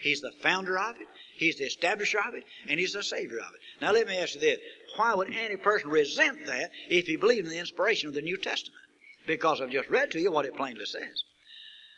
[0.00, 1.06] He's the founder of it.
[1.36, 2.44] He's the establisher of it.
[2.66, 3.60] And He's the Savior of it.
[3.82, 4.58] Now let me ask you this.
[4.96, 8.38] Why would any person resent that if he believed in the inspiration of the New
[8.38, 8.80] Testament?
[9.26, 11.24] Because I've just read to you what it plainly says.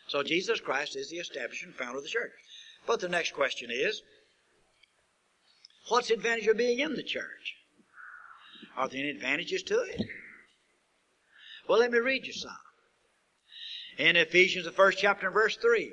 [0.08, 2.32] So Jesus Christ is the establisher and founder of the church.
[2.88, 4.02] But the next question is,
[5.86, 7.59] What's the advantage of being in the church?
[8.80, 10.02] Are there any advantages to it?
[11.68, 12.56] Well, let me read you some.
[13.98, 15.92] In Ephesians, the first chapter, and verse 3.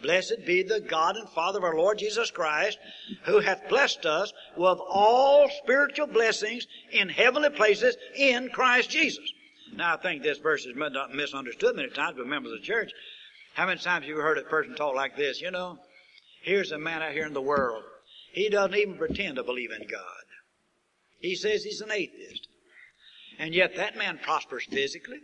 [0.00, 2.78] Blessed be the God and Father of our Lord Jesus Christ,
[3.24, 9.30] who hath blessed us with all spiritual blessings in heavenly places in Christ Jesus.
[9.74, 12.90] Now, I think this verse is misunderstood many times by members of the church.
[13.52, 15.42] How many times have you heard a person talk like this?
[15.42, 15.78] You know,
[16.42, 17.82] here's a man out here in the world.
[18.32, 20.23] He doesn't even pretend to believe in God.
[21.20, 22.48] He says he's an atheist.
[23.38, 25.18] And yet that man prospers physically.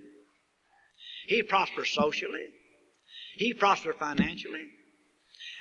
[1.26, 2.46] He prospers socially.
[3.36, 4.66] He prospers financially.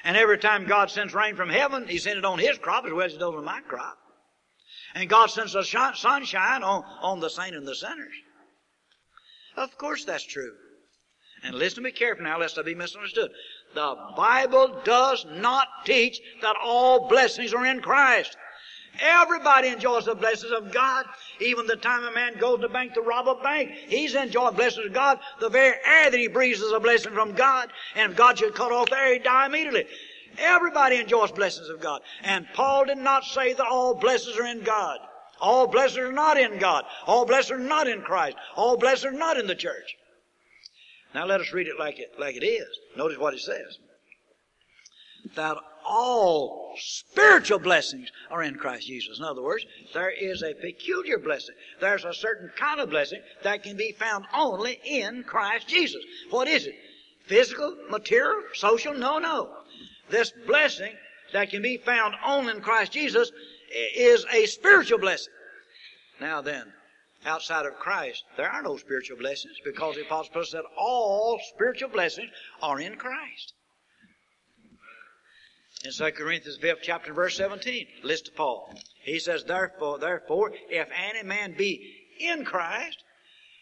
[0.04, 2.94] And every time God sends rain from heaven, He sends it on His crop as
[2.94, 3.98] well as He does on my crop.
[4.96, 8.14] And God sends the sunshine on, on the saint and the sinners.
[9.56, 10.54] Of course that's true.
[11.44, 13.32] And listen to me carefully now, lest I be misunderstood.
[13.76, 18.36] The Bible does not teach that all blessings are in Christ.
[19.02, 21.06] Everybody enjoys the blessings of God.
[21.40, 24.56] Even the time a man goes to the bank to rob a bank, he's enjoying
[24.56, 25.20] blessings of God.
[25.40, 27.70] The very air that he breathes is a blessing from God.
[27.96, 29.86] And if God should cut off air, he'd die immediately.
[30.38, 32.02] Everybody enjoys blessings of God.
[32.24, 35.00] And Paul did not say that all blessings are in God.
[35.42, 36.84] All blessings are not in God.
[37.08, 38.38] All blessings are not in Christ.
[38.56, 39.96] All blessings are not in the church.
[41.16, 42.68] Now let us read it like it, like it is.
[42.98, 43.80] Notice what it says.
[45.36, 49.20] That all spiritual blessings are in Christ Jesus.
[49.20, 51.56] In other words, there is a peculiar blessing.
[51.80, 56.04] There's a certain kind of blessing that can be found only in Christ Jesus.
[56.30, 56.76] What is it?
[57.26, 58.94] Physical, material, social?
[58.94, 59.50] No, no.
[60.10, 60.94] This blessing
[61.34, 63.32] that can be found only in Christ Jesus
[63.96, 65.34] is a spiritual blessing.
[66.20, 66.74] Now then,
[67.26, 72.30] outside of Christ, there are no spiritual blessings because the Apostle said all spiritual blessings
[72.62, 73.54] are in Christ.
[75.86, 78.74] In 2 Corinthians 5 chapter verse 17, list to Paul.
[79.02, 83.02] He says, Therefore, therefore, if any man be in Christ,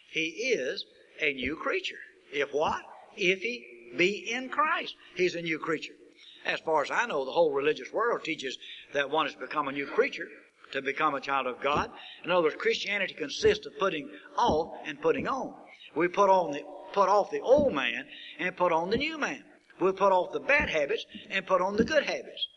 [0.10, 0.84] he is
[1.22, 2.00] a new creature.
[2.34, 2.82] If what?
[3.16, 5.94] If he be in Christ, he's a new creature.
[6.44, 8.58] As far as I know, the whole religious world teaches
[8.94, 10.28] that one has become a new creature
[10.72, 11.92] to become a child of God.
[12.24, 15.54] In other words, Christianity consists of putting off and putting on.
[15.96, 18.06] We put on the put off the old man
[18.40, 19.44] and put on the new man.
[19.80, 22.48] We put off the bad habits and put on the good habits.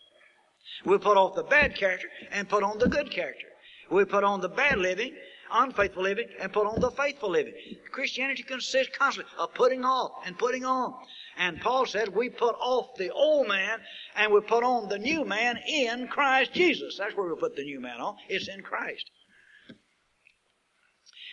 [0.84, 3.46] We put off the bad character and put on the good character.
[3.90, 5.14] We put on the bad living,
[5.52, 7.54] unfaithful living, and put on the faithful living.
[7.92, 10.94] Christianity consists constantly of putting off and putting on.
[11.36, 13.78] And Paul said we put off the old man
[14.16, 16.96] and we put on the new man in Christ Jesus.
[16.98, 18.16] That's where we put the new man on.
[18.28, 19.10] It's in Christ.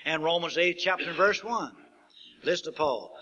[0.05, 1.71] And Romans 8, chapter and verse 1.
[2.43, 3.13] Listen to Paul.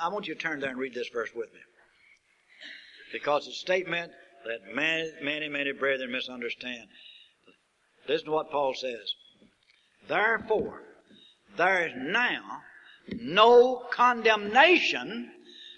[0.00, 1.60] I want you to turn there and read this verse with me.
[3.12, 4.12] Because it's a statement
[4.44, 6.88] that many, many, many brethren misunderstand.
[8.08, 9.14] Listen to what Paul says.
[10.08, 10.82] Therefore,
[11.56, 12.62] there is now
[13.20, 15.30] no condemnation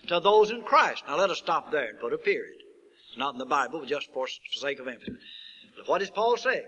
[0.07, 1.03] to those in Christ.
[1.07, 2.57] Now let us stop there and put a period.
[3.09, 5.17] It's not in the Bible, but just for the sake of emphasis.
[5.87, 6.63] What does Paul say?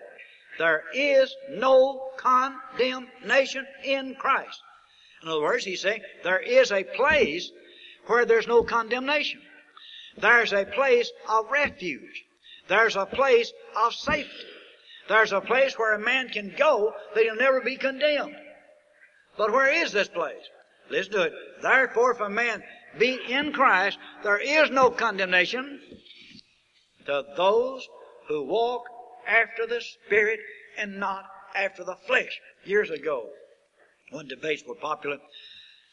[0.58, 4.60] There is no condemnation in Christ.
[5.22, 7.50] In other words, he's saying there is a place
[8.06, 9.40] where there's no condemnation.
[10.18, 12.24] There's a place of refuge.
[12.68, 14.30] There's a place of safety.
[15.08, 18.34] There's a place where a man can go that he'll never be condemned.
[19.36, 20.42] But where is this place?
[20.90, 21.32] Listen to it.
[21.62, 22.62] Therefore, if a man
[22.98, 25.80] be in Christ, there is no condemnation
[27.06, 27.86] to those
[28.28, 28.84] who walk
[29.26, 30.40] after the Spirit
[30.78, 31.24] and not
[31.54, 32.40] after the flesh.
[32.64, 33.28] Years ago,
[34.10, 35.18] when debates were popular,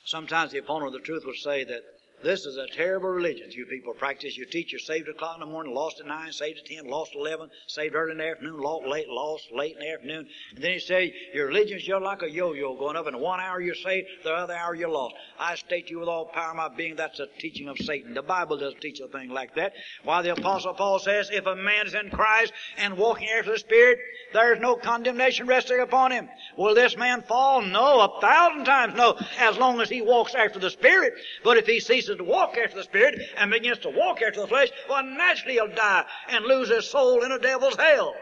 [0.05, 1.81] sometimes the opponent of the truth would say that
[2.23, 4.37] this is a terrible religion you people practice.
[4.37, 6.87] You teach you're saved at o'clock in the morning, lost at nine, saved at ten,
[6.87, 10.27] lost at eleven, saved early in the afternoon, lost late, lost late in the afternoon.
[10.55, 13.07] And then you say your religion's just like a yo-yo going up.
[13.07, 15.15] In one hour you're saved, the other hour you're lost.
[15.39, 18.13] I state you with all power of my being, that's a teaching of Satan.
[18.13, 19.73] The Bible doesn't teach a thing like that.
[20.03, 23.59] Why the Apostle Paul says, if a man is in Christ and walking after the
[23.59, 23.99] Spirit,
[24.33, 26.29] there's no condemnation resting upon him.
[26.57, 27.61] Will this man fall?
[27.61, 31.13] No, a thousand times no, as long as he walks after the Spirit.
[31.43, 34.47] But if he ceases to walk after the Spirit and begins to walk after the
[34.47, 38.13] flesh, well, naturally he'll die and lose his soul in a devil's hell.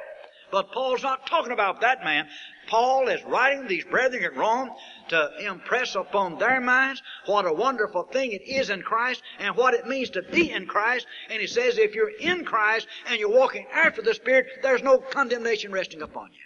[0.52, 2.28] But Paul's not talking about that man.
[2.68, 4.70] Paul is writing these brethren at Rome
[5.08, 9.74] to impress upon their minds what a wonderful thing it is in Christ and what
[9.74, 11.08] it means to be in Christ.
[11.30, 14.98] And he says if you're in Christ and you're walking after the Spirit, there's no
[14.98, 16.40] condemnation resting upon you.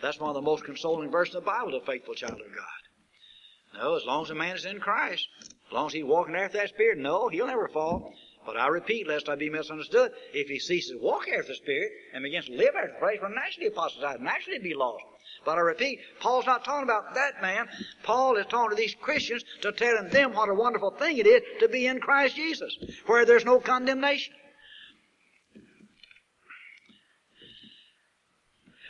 [0.00, 2.54] That's one of the most consoling verses in the Bible to a faithful child of
[2.54, 3.80] God.
[3.80, 5.26] No, as long as a man is in Christ,
[5.72, 8.12] as long as he's walking after that Spirit, no, he'll never fall.
[8.44, 11.90] But I repeat, lest I be misunderstood, if he ceases to walk after the Spirit
[12.12, 15.02] and begins to live after the flesh, well, naturally apostatize, and naturally be lost.
[15.46, 17.68] But I repeat, Paul's not talking about that man.
[18.02, 21.40] Paul is talking to these Christians to telling them what a wonderful thing it is
[21.60, 24.34] to be in Christ Jesus, where there's no condemnation.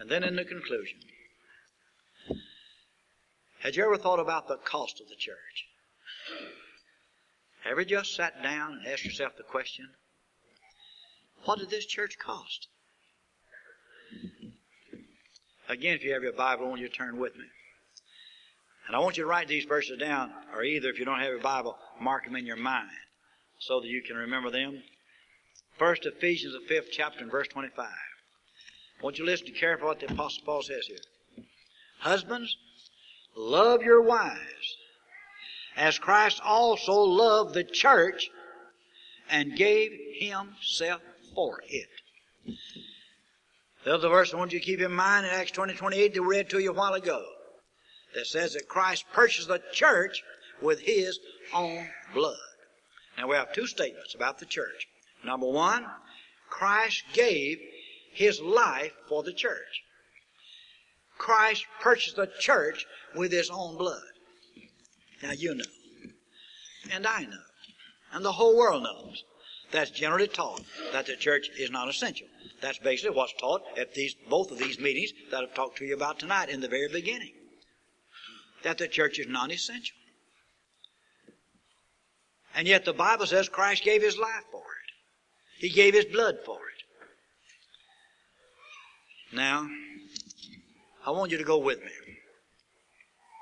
[0.00, 0.98] And then in the conclusion,
[3.60, 5.68] had you ever thought about the cost of the church?
[7.64, 9.88] Ever just sat down and asked yourself the question,
[11.44, 12.68] what did this church cost?
[15.68, 17.44] Again, if you have your Bible, I want you to turn with me.
[18.86, 21.28] And I want you to write these verses down, or either if you don't have
[21.28, 22.90] your Bible, mark them in your mind
[23.58, 24.82] so that you can remember them.
[25.78, 27.86] First Ephesians, the fifth chapter, and verse 25.
[27.86, 31.46] I want you to listen to carefully what the Apostle Paul says here.
[32.00, 32.56] Husbands,
[33.36, 34.76] love your wives
[35.76, 38.30] as Christ also loved the church
[39.30, 41.00] and gave himself
[41.34, 41.88] for it.
[43.84, 46.20] The other verse I want you to keep in mind in Acts 20, 28 that
[46.20, 47.24] we read to you a while ago
[48.14, 50.22] that says that Christ purchased the church
[50.60, 51.18] with his
[51.52, 52.36] own blood.
[53.18, 54.86] Now we have two statements about the church.
[55.24, 55.86] Number one,
[56.48, 57.58] Christ gave
[58.12, 59.82] his life for the church.
[61.18, 64.02] Christ purchased the church with his own blood.
[65.22, 65.64] Now you know.
[66.92, 67.38] And I know.
[68.12, 69.24] And the whole world knows.
[69.70, 70.62] That's generally taught
[70.92, 72.26] that the church is not essential.
[72.60, 75.94] That's basically what's taught at these both of these meetings that I've talked to you
[75.94, 77.32] about tonight in the very beginning.
[78.64, 79.96] That the church is non-essential.
[82.54, 84.92] And yet the Bible says Christ gave his life for it.
[85.58, 86.82] He gave his blood for it.
[89.34, 89.66] Now,
[91.06, 91.90] I want you to go with me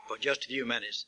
[0.06, 1.06] for just a few minutes.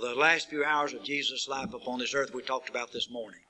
[0.00, 3.10] For the last few hours of Jesus' life upon this earth we talked about this
[3.10, 3.40] morning.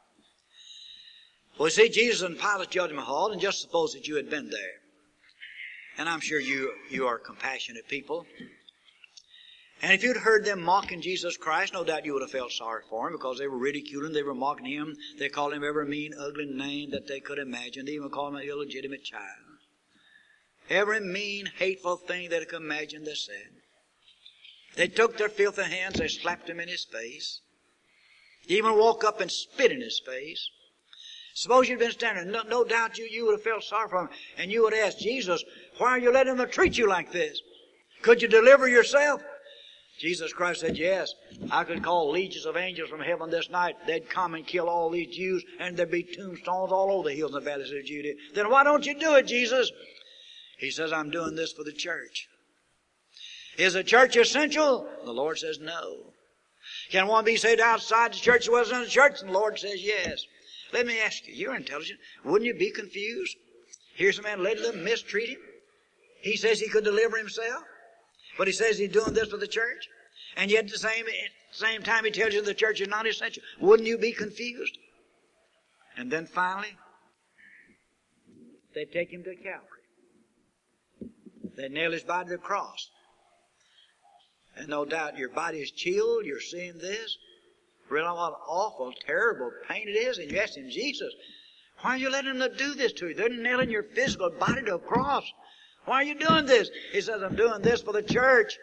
[1.57, 4.51] Well, you see, Jesus in Pilate's judgment hall, and just suppose that you had been
[4.51, 4.80] there.
[5.96, 8.26] And I'm sure you, you are compassionate people.
[9.80, 12.82] And if you'd heard them mocking Jesus Christ, no doubt you would have felt sorry
[12.90, 14.96] for him because they were ridiculing, they were mocking him.
[15.20, 17.86] They called him every mean, ugly name that they could imagine.
[17.86, 19.22] They even called him an illegitimate child.
[20.68, 23.59] Every mean, hateful thing that they could imagine, they said.
[24.77, 27.41] They took their filthy hands, they slapped him in his face.
[28.47, 30.51] even walked up and spit in his face.
[31.35, 34.09] Suppose you'd been standing, no, no doubt you, you would have felt sorry for him,
[34.37, 35.45] and you would asked Jesus,
[35.79, 37.41] why are you letting them treat you like this?
[38.03, 39.23] Could you deliver yourself?
[40.01, 41.12] Jesus Christ said, Yes,
[41.51, 43.77] I could call legions of angels from heaven this night.
[43.87, 47.35] They'd come and kill all these Jews, and there'd be tombstones all over the hills
[47.35, 48.14] and valleys of Judea.
[48.35, 49.71] Then why don't you do it, Jesus?
[50.59, 52.30] He says, I'm doing this for the church.
[53.59, 54.88] Is the church essential?
[55.05, 56.12] The Lord says, no.
[56.90, 59.20] Can one be saved outside the church as in the church?
[59.20, 60.24] And the Lord says, yes.
[60.72, 61.98] Let me ask you, you're intelligent.
[62.24, 63.36] Wouldn't you be confused?
[63.94, 65.40] Here's a man letting them mistreat him.
[66.20, 67.64] He says he could deliver himself,
[68.38, 69.88] but he says he's doing this for the church.
[70.36, 71.05] And yet at the same,
[71.51, 73.42] same time he tells you the church is not essential.
[73.61, 74.78] Wouldn't you be confused?
[75.96, 76.76] And then finally,
[78.74, 79.66] they take him to Calvary.
[81.57, 82.90] They nail his body to the cross.
[84.57, 86.26] And no doubt your body is chilled.
[86.26, 87.16] You're seeing this.
[87.88, 90.18] Realize what awful, terrible pain it is.
[90.18, 91.12] And you ask him, Jesus,
[91.80, 93.14] why are you letting them do this to you?
[93.14, 95.24] They're nailing your physical body to a cross.
[95.86, 96.70] Why are you doing this?
[96.92, 98.59] He says, I'm doing this for the church.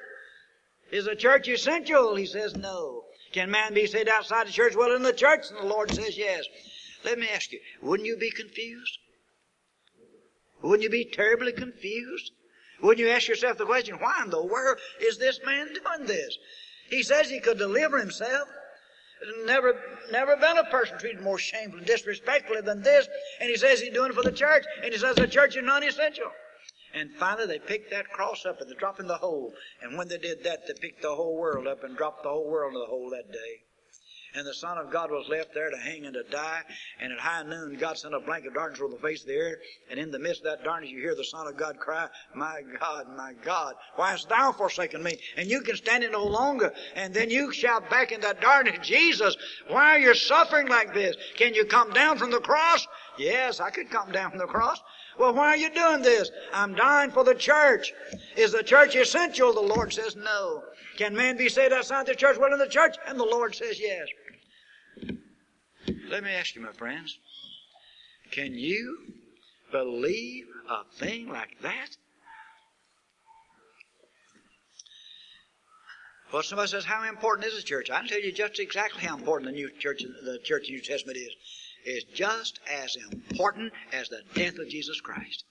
[0.92, 2.16] Is the church essential?
[2.16, 3.04] He says, no.
[3.34, 4.76] Can man be saved outside the church?
[4.76, 5.46] Well, in the church.
[5.50, 6.46] And the Lord says, yes.
[7.04, 9.00] Let me ask you, wouldn't you be confused?
[10.62, 12.32] Wouldn't you be terribly confused?
[12.82, 16.38] Wouldn't you ask yourself the question, why in the world is this man doing this?
[16.90, 18.48] He says he could deliver himself.
[19.46, 23.08] Never, never been a person treated more shamefully and disrespectfully than this.
[23.42, 24.64] And he says he's doing it for the church.
[24.84, 26.32] And he says the church is non-essential.
[26.94, 29.54] And finally they picked that cross up and they dropped in the hole.
[29.82, 32.50] And when they did that, they picked the whole world up and dropped the whole
[32.50, 33.67] world in the hole that day
[34.38, 36.62] and the Son of God was left there to hang and to die.
[37.00, 39.38] And at high noon, God sent a blanket of darkness over the face of the
[39.38, 39.60] earth.
[39.90, 42.62] And in the midst of that darkness, you hear the Son of God cry, My
[42.80, 45.18] God, my God, why hast thou forsaken me?
[45.38, 46.72] And you can stand it no longer.
[46.96, 49.36] And then you shout back in that darkness, Jesus,
[49.70, 51.16] why are you suffering like this?
[51.36, 52.88] Can you come down from the cross?
[53.18, 54.80] Yes, I could come down from the cross.
[55.18, 56.30] Well, why are you doing this?
[56.54, 57.92] I'm dying for the church.
[58.36, 59.52] Is the church essential?
[59.52, 60.64] The Lord says no.
[60.98, 62.38] Can man be saved outside the church?
[62.38, 62.98] Well, in the church.
[63.08, 64.08] And the Lord says yes.
[66.10, 67.18] Let me ask you, my friends,
[68.32, 68.98] can you
[69.72, 71.90] believe a thing like that?
[76.32, 77.90] Well, somebody says, how important is the church?
[77.90, 80.74] I can tell you just exactly how important the new church, the church of the
[80.74, 81.30] New Testament is.
[81.86, 85.46] It's just as important as the death of Jesus Christ.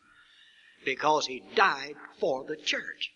[0.85, 3.11] Because he died for the church.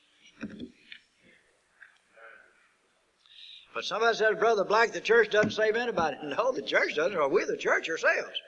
[3.72, 6.16] But somebody says, Brother Black, the church doesn't save anybody.
[6.24, 8.40] No, the church doesn't, or we're the church ourselves.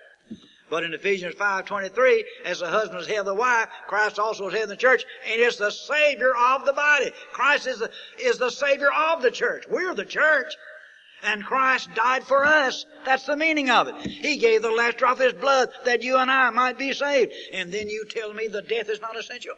[0.68, 4.54] But in Ephesians 5.23, as the husband is head of the wife, Christ also is
[4.54, 7.12] head of the church, and is the Savior of the body.
[7.30, 9.64] Christ is the, is the Savior of the church.
[9.68, 10.54] We're the church.
[11.24, 12.84] And Christ died for us.
[13.04, 13.94] That's the meaning of it.
[14.00, 17.32] He gave the last drop of His blood that you and I might be saved.
[17.52, 19.54] And then you tell me the death is not essential?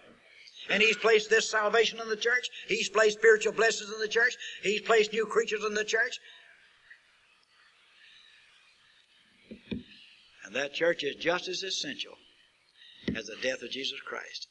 [0.70, 2.48] And He's placed this salvation in the church.
[2.68, 4.36] He's placed spiritual blessings in the church.
[4.62, 6.18] He's placed new creatures in the church.
[10.44, 12.14] And that church is just as essential
[13.14, 14.48] as the death of Jesus Christ.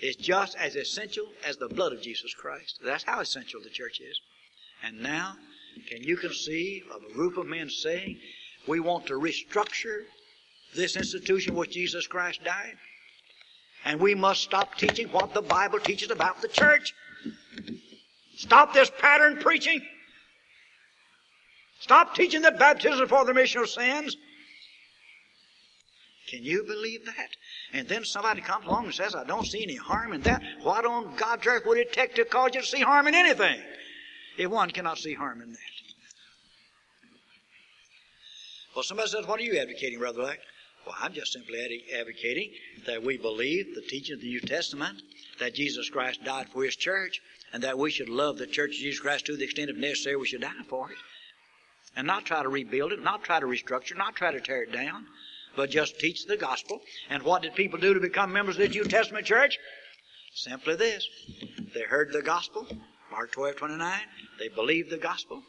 [0.00, 2.80] It's just as essential as the blood of Jesus Christ.
[2.84, 4.20] That's how essential the church is.
[4.82, 5.36] And now,
[5.88, 8.18] can you conceive of a group of men saying,
[8.66, 10.02] we want to restructure
[10.74, 12.74] this institution which Jesus Christ died?
[13.84, 16.94] And we must stop teaching what the Bible teaches about the church.
[18.36, 19.80] Stop this pattern preaching.
[21.80, 24.16] Stop teaching that baptism is for the remission of sins.
[26.28, 27.28] Can you believe that?
[27.72, 30.42] And then somebody comes along and says, I don't see any harm in that.
[30.62, 33.60] What on God's earth would it take to cause you to see harm in anything?
[34.38, 35.58] If one cannot see harm in that.
[38.74, 40.38] Well, somebody says, What are you advocating, Brother Black?
[40.86, 42.50] Well, I'm just simply advocating
[42.86, 45.00] that we believe the teaching of the New Testament,
[45.38, 47.20] that Jesus Christ died for His church,
[47.52, 50.16] and that we should love the church of Jesus Christ to the extent if necessary
[50.16, 50.98] we should die for it.
[51.94, 54.72] And not try to rebuild it, not try to restructure, not try to tear it
[54.72, 55.06] down,
[55.54, 56.80] but just teach the gospel.
[57.10, 59.58] And what did people do to become members of the New Testament church?
[60.34, 61.06] Simply this.
[61.74, 62.66] They heard the gospel,
[63.10, 64.00] Mark 12, 29.
[64.38, 65.42] They believed the gospel.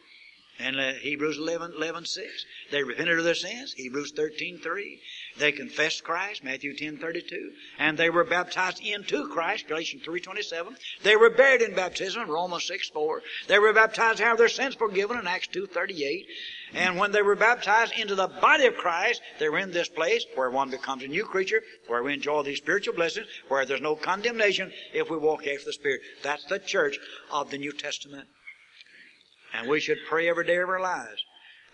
[0.60, 2.46] And uh, Hebrews 11, 11, 6.
[2.72, 5.02] They repented of their sins, Hebrews 13, 3.
[5.40, 7.52] They confessed Christ, Matthew 10, 32.
[7.80, 10.76] And they were baptized into Christ, Galatians 3, 27.
[11.02, 13.22] They were buried in baptism, Romans 6, 4.
[13.48, 16.28] They were baptized to have their sins forgiven in Acts 2, 38.
[16.76, 20.26] And when they were baptized into the body of Christ, they were in this place
[20.36, 23.96] where one becomes a new creature, where we enjoy these spiritual blessings, where there's no
[23.96, 26.02] condemnation if we walk after the Spirit.
[26.22, 27.00] That's the church
[27.32, 28.28] of the New Testament.
[29.54, 31.24] And we should pray every day of our lives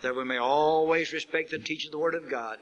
[0.02, 2.58] that we may always respect the teaching of the Word of God.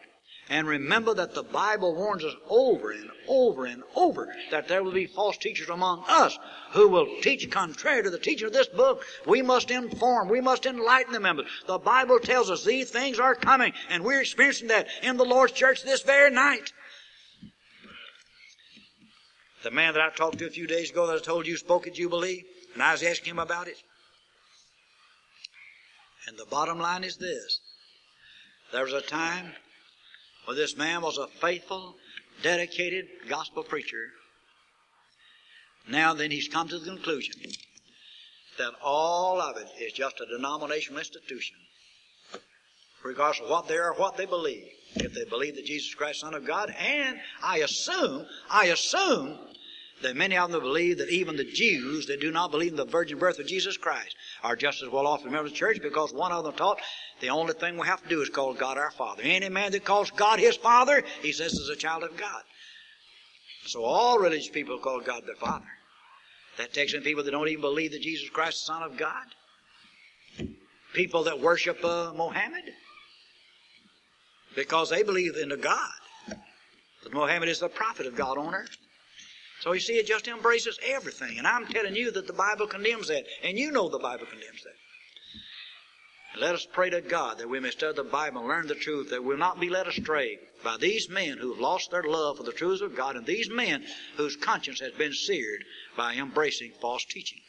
[0.51, 4.92] And remember that the Bible warns us over and over and over that there will
[4.92, 6.38] be false teachers among us
[6.70, 9.05] who will teach contrary to the teaching of this book.
[9.26, 11.46] We must inform, we must enlighten the members.
[11.66, 15.53] The Bible tells us these things are coming, and we're experiencing that in the Lord's
[15.53, 16.72] church this very night.
[19.64, 21.86] The man that I talked to a few days ago that I told you spoke
[21.86, 23.76] at Jubilee, and I was asking him about it.
[26.26, 27.61] And the bottom line is this.
[28.72, 29.53] There was a time
[30.49, 31.94] when this man was a faithful,
[32.42, 34.07] dedicated gospel preacher.
[35.86, 37.34] Now then he's come to the conclusion
[38.57, 41.57] that all of it is just a denominational institution.
[43.05, 44.64] Regardless of what they are, what they believe.
[44.94, 49.38] If they believe that Jesus Christ, is Son of God, and I assume, I assume
[50.03, 52.84] that many of them believe that even the Jews that do not believe in the
[52.84, 55.80] virgin birth of Jesus Christ are just as well off to members of the church
[55.82, 56.80] because one of them taught
[57.20, 59.22] the only thing we have to do is call God our Father.
[59.22, 62.42] Any man that calls God his Father, he says is a child of God.
[63.66, 65.66] So all religious people call God their Father.
[66.59, 68.96] That takes in people that don't even believe that Jesus Christ is the Son of
[68.96, 69.26] God.
[70.94, 72.64] People that worship uh, Mohammed
[74.57, 75.90] because they believe in a God.
[77.05, 78.76] That Mohammed is the prophet of God on earth.
[79.61, 81.38] So you see, it just embraces everything.
[81.38, 83.24] And I'm telling you that the Bible condemns that.
[83.42, 84.74] And you know the Bible condemns that.
[86.40, 89.11] Let us pray to God that we may study the Bible and learn the truth,
[89.11, 92.52] that we'll not be led astray by these men who've lost their love for the
[92.52, 93.84] truths of God and these men
[94.16, 95.64] whose conscience has been seared
[95.96, 97.40] by embracing false teaching.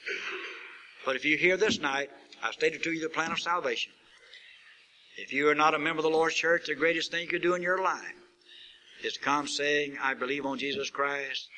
[1.05, 2.09] But if you hear this night,
[2.41, 3.91] I stated to you the plan of salvation.
[5.17, 7.41] If you are not a member of the Lord's church, the greatest thing you could
[7.41, 8.15] do in your life
[9.03, 11.49] is come saying, I believe on Jesus Christ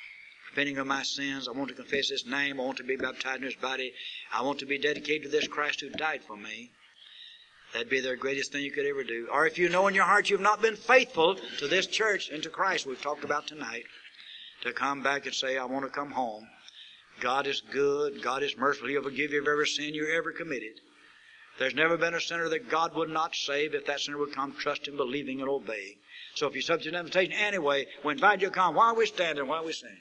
[0.51, 1.47] repenting of my sins.
[1.47, 2.59] I want to confess His name.
[2.59, 3.93] I want to be baptized in His body.
[4.33, 6.71] I want to be dedicated to this Christ who died for me.
[7.73, 9.29] That'd be the greatest thing you could ever do.
[9.31, 12.43] Or if you know in your heart you've not been faithful to this church and
[12.43, 13.85] to Christ we've talked about tonight,
[14.63, 16.47] to come back and say, I want to come home.
[17.19, 18.21] God is good.
[18.21, 18.89] God is merciful.
[18.89, 20.81] He'll forgive you of every sin you ever committed.
[21.59, 24.53] There's never been a sinner that God would not save if that sinner would come
[24.53, 25.95] trusting, believing, and obeying.
[26.35, 28.75] So if you're subject to invitation anyway, we invite you to come.
[28.75, 29.47] Why are we standing?
[29.47, 29.97] Why are we singing?